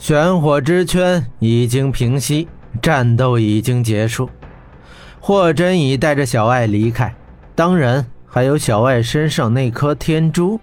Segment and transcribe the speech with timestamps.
[0.00, 2.48] 玄火之圈已经平息，
[2.80, 4.30] 战斗已经结束。
[5.20, 7.14] 霍真已带着小爱离开，
[7.54, 10.58] 当然还有小爱身上那颗天珠。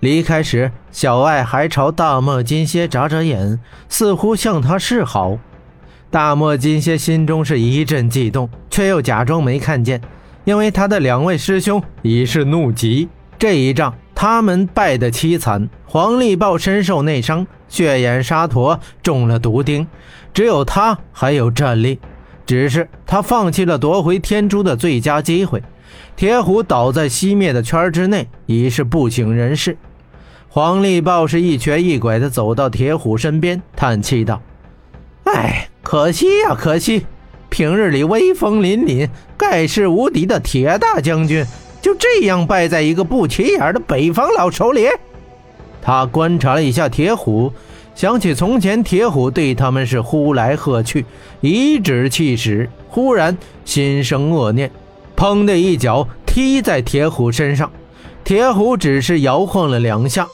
[0.00, 3.60] 离开时，小爱还朝大漠金蝎眨眨眼，
[3.90, 5.36] 似乎向他示好。
[6.10, 10.00] 大漠金蝎心中是一阵悸动，却又假装没看见，
[10.44, 13.10] 因为他的两位师兄已是怒极。
[13.38, 17.46] 这一仗他们败得凄惨，黄力豹身受内伤。
[17.70, 19.86] 血眼沙陀中了毒钉，
[20.34, 21.98] 只有他还有战力，
[22.44, 25.62] 只是他放弃了夺回天珠的最佳机会。
[26.16, 29.78] 铁虎倒在熄灭的圈之内，已是不省人事。
[30.50, 34.42] 黄力豹是一瘸一拐地走到铁虎身边，叹气道
[35.24, 37.06] ：“哎，可惜呀，可惜！
[37.48, 41.42] 平日里威风凛凛、盖世无敌的铁大将军，
[41.80, 44.88] 就这样败在一个不起眼的北方佬手里。”
[45.82, 47.52] 他观察了一下铁虎，
[47.94, 51.06] 想起从前铁虎对他们是呼来喝去，
[51.40, 54.70] 颐指气使，忽然心生恶念，
[55.16, 57.70] 砰的一脚踢在铁虎身上。
[58.22, 60.28] 铁虎只是摇晃了两下。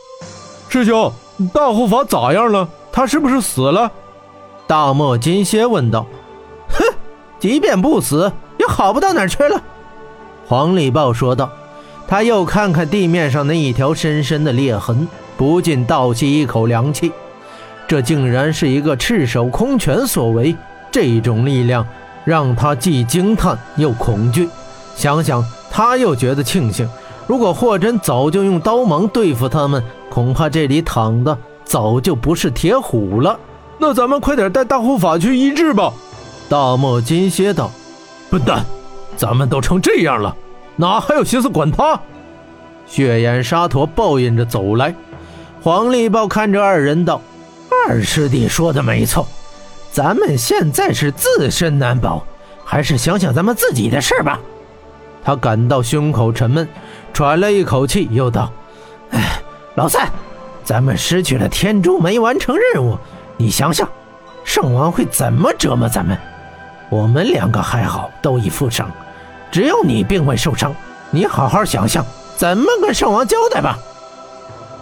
[0.68, 1.12] 师兄，
[1.54, 2.68] 大护法咋样了？
[2.90, 3.92] 他是不是死了？
[4.66, 6.06] 大漠金蝎问道。
[6.68, 6.84] 哼，
[7.38, 9.62] 即便不死，也好不到哪儿去了。
[10.46, 11.50] 黄礼豹说道。
[12.08, 15.06] 他又看看地面上那一条深深的裂痕。
[15.36, 17.12] 不禁倒吸一口凉气，
[17.86, 20.56] 这竟然是一个赤手空拳所为。
[20.90, 21.86] 这种力量
[22.24, 24.48] 让他既惊叹又恐惧。
[24.94, 26.88] 想想，他又觉得庆幸。
[27.26, 31.36] 如果霍真早就用刀芒对付他们，恐怕这里躺的
[31.66, 33.38] 早就不是铁虎了。
[33.78, 35.92] 那咱们快点带大护法去医治吧。
[36.48, 37.70] 大漠金蝎道
[38.30, 38.64] ：“笨蛋，
[39.16, 40.36] 咱们都成这样了，
[40.76, 41.98] 哪还有心思管他？”
[42.86, 44.94] 血眼沙陀抱怨着走来。
[45.60, 47.20] 黄立豹看着二人道
[47.88, 49.26] ：“二师弟说的没错，
[49.90, 52.24] 咱们现在是自身难保，
[52.64, 54.38] 还是想想咱们自己的事吧。”
[55.24, 56.68] 他感到胸口沉闷，
[57.12, 58.52] 喘了一口气，又道
[59.10, 59.40] ：“哎，
[59.74, 60.08] 老三，
[60.62, 62.96] 咱们失去了天珠，没完成任务，
[63.36, 63.88] 你想想，
[64.44, 66.16] 圣王会怎么折磨咱们？
[66.88, 68.88] 我们两个还好，都已负伤，
[69.50, 70.74] 只有你并未受伤，
[71.10, 72.04] 你好好想想，
[72.36, 73.78] 怎么跟圣王交代吧。”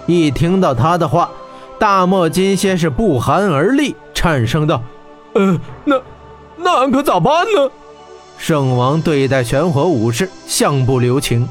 [0.07, 1.31] 一听到他的话，
[1.79, 4.83] 大漠金仙是不寒而栗，颤声道
[5.35, 6.01] ：“呃，那
[6.57, 7.71] 那俺可咋办呢？”
[8.37, 11.49] 圣王对待玄火武士向不留情，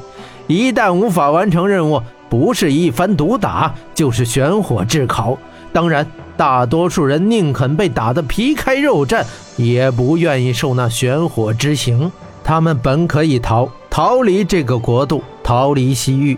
[0.47, 5.37] 一旦无法完成任务，不是一番毒打，就是玄火炙烤。
[5.71, 6.05] 当然，
[6.37, 9.23] 大多数人宁肯被打得皮开肉绽，
[9.55, 12.11] 也不愿意受那玄火之刑。
[12.43, 16.37] 他们本可以逃，逃离这个国度，逃离西域。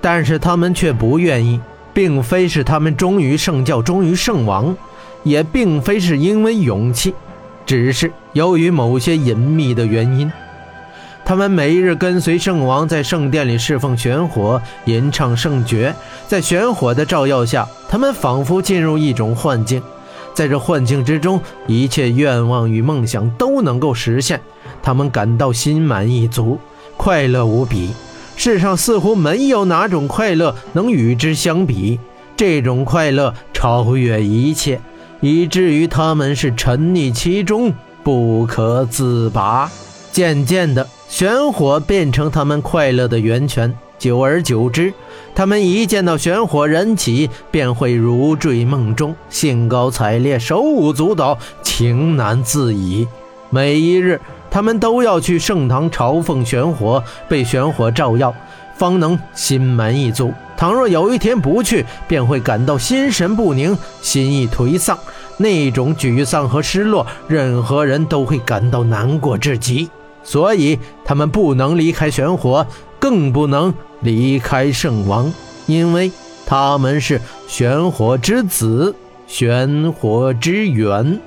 [0.00, 1.60] 但是他们却不愿意，
[1.92, 4.76] 并非是他们忠于圣教、忠于圣王，
[5.22, 7.14] 也并非是因为勇气，
[7.64, 10.32] 只是由于某些隐秘的原因。
[11.24, 15.94] 他们每日跟随圣王在圣殿里侍奉玄火，吟唱圣诀，
[16.26, 19.80] 在玄火的照耀下，他们仿佛进入一种幻境，
[20.34, 24.40] 在这幻境之中，一切愿望与梦想都能够实现，
[24.82, 26.58] 他们感到心满意足，
[26.96, 27.90] 快乐无比。
[28.34, 32.00] 世上似乎没有哪种快乐能与之相比，
[32.36, 34.80] 这种快乐超越一切，
[35.20, 37.72] 以至于他们是沉溺其中
[38.02, 39.70] 不可自拔。
[40.10, 43.72] 渐渐的，玄火变成他们快乐的源泉。
[44.02, 44.92] 久而久之，
[45.32, 53.06] 他们一见到玄火燃起，便会如坠梦中，兴高采烈，手舞足蹈，情难自已。
[53.48, 54.20] 每一日。
[54.50, 58.34] 他们都要去圣堂朝奉玄火，被玄火照耀，
[58.76, 60.34] 方能心满意足。
[60.56, 64.98] 倘若有一天不去，便会感到心神不宁，心意颓丧。
[65.36, 69.88] 那种沮丧和失落，任何人都会感到难过至极。
[70.24, 72.66] 所以，他们不能离开玄火，
[73.02, 75.34] 更不能离开圣王，
[75.66, 76.12] 因为
[76.46, 78.94] 他们是玄火之子，
[79.26, 81.18] 玄火之源。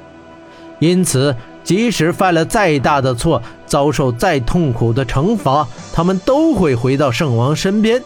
[0.79, 1.35] 因此。
[1.65, 7.99] 即使犯了再大的错，遭受再痛苦的惩罚，他们都会回到圣王身边。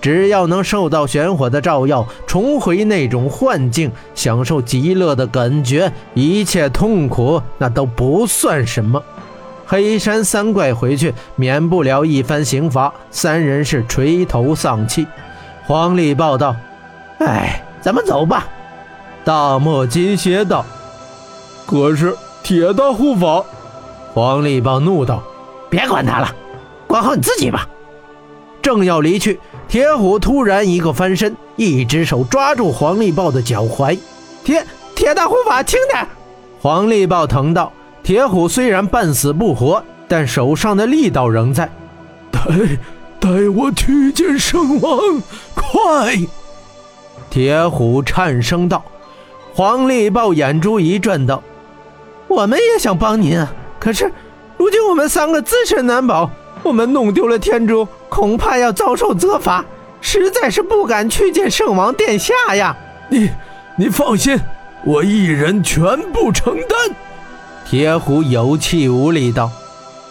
[0.00, 9.02] 只要能受到玄火的照耀，重回那种幻境，享受极乐的感觉，一切痛苦那都不算什么。
[9.72, 12.92] 黑山三怪回去，免不了一番刑罚。
[13.10, 15.06] 三人是垂头丧气。
[15.64, 16.54] 黄历报道
[17.20, 18.46] ：“哎，咱们走吧。”
[19.24, 20.62] 大漠金蝎道
[21.64, 22.14] ：“可是。”
[22.44, 23.42] 铁大护法，
[24.12, 25.22] 黄立豹怒道
[25.70, 26.34] ：“别管他了，
[26.86, 27.66] 管好你自己吧。”
[28.60, 33.98] 正要离去，铁虎突然一个翻身，一只手抓住黄力豹的脚踝。
[34.44, 36.06] 铁铁大护法，轻点！
[36.60, 37.72] 黄力豹疼道
[38.02, 41.70] ：“铁虎虽然半死不活，但手上的力道仍在。
[42.30, 42.40] 带
[43.20, 45.00] 带我去见圣王，
[45.54, 46.16] 快！”
[47.30, 48.82] 铁虎颤声道。
[49.54, 51.42] 黄力豹眼珠一转道
[52.26, 54.10] ：“我们也想帮您啊，可是
[54.56, 56.30] 如今我们三个自身难保，
[56.62, 59.64] 我们弄丢了天珠，恐怕要遭受责罚，
[60.00, 62.76] 实在是不敢去见圣王殿下呀。”
[63.08, 63.30] 你
[63.76, 64.38] 你放心。
[64.84, 66.96] 我一人全部承担。
[67.64, 69.50] 铁虎有气无力道：“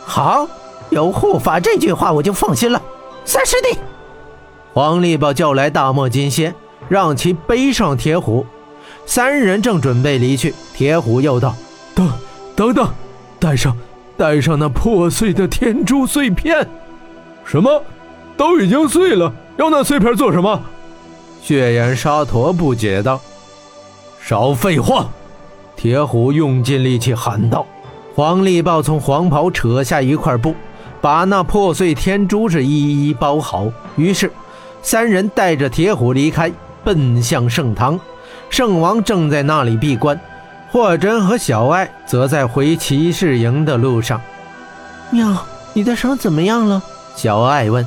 [0.05, 0.47] 好，
[0.89, 2.81] 有护法这句话我就放心了。”
[3.23, 3.77] 三师弟，
[4.73, 6.55] 黄力宝叫来大漠金仙，
[6.89, 8.45] 让其背上铁虎。
[9.05, 11.55] 三人正准备离去，铁虎又道
[11.93, 12.11] ：“等，
[12.55, 12.89] 等等，
[13.39, 13.77] 带上，
[14.17, 16.67] 带上那破碎的天珠碎片。
[17.45, 17.83] 什么？
[18.37, 20.61] 都已经碎了，要那碎片做什么？”
[21.43, 23.19] 血眼沙陀不解道。
[24.19, 25.09] 少废话！
[25.81, 27.65] 铁虎用尽力气喊道。
[28.13, 30.53] 黄力豹从黄袍扯下一块布，
[31.01, 33.65] 把那破碎天珠是一一包好。
[33.95, 34.31] 于是，
[34.83, 36.51] 三人带着铁虎离开，
[36.83, 37.99] 奔向圣堂。
[38.51, 40.21] 圣王正在那里闭关，
[40.69, 44.21] 霍真和小艾则在回骑士营的路上。
[45.09, 45.43] 妙，
[45.73, 46.79] 你的伤怎么样了？
[47.15, 47.83] 小艾问。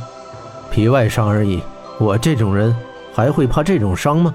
[0.69, 1.61] 皮外伤而已，
[2.01, 2.75] 我这种人
[3.15, 4.35] 还会怕这种伤吗？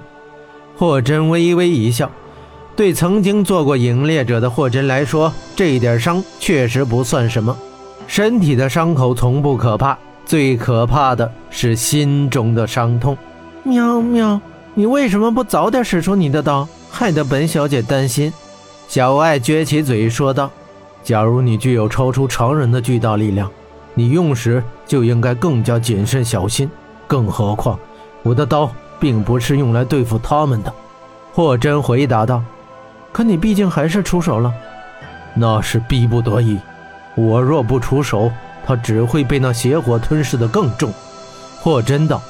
[0.78, 2.10] 霍真微微一笑，
[2.80, 7.54] 对曾经做过影猎者的霍真来说，这点伤确实不算什么。
[8.08, 13.18] 身体的伤口从不可怕，最可怕的是心中的伤痛。
[13.64, 14.40] 喵喵，
[14.76, 18.32] 你为什么不早点使出你的刀，害得本小姐担心？
[18.88, 20.50] 小爱撅起嘴说道
[21.04, 23.52] ：“假如你具有超出常人的巨大力量，
[23.94, 26.72] 你用时就应该更加谨慎小心。
[27.08, 27.78] 更何况，
[28.24, 28.72] 我的刀……”
[29.02, 30.74] 并不是用来对付他们的，
[31.34, 32.42] 霍真回答道。
[33.12, 34.54] 可你毕竟还是出手了，
[35.34, 36.60] 那是逼不得已。
[37.16, 38.32] 我若不出手，
[38.66, 40.94] 他只会被那邪火吞噬的更重。
[41.60, 42.22] 霍真道。